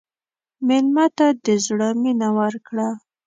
[0.67, 2.87] مېلمه ته د زړه مینه ورکړه.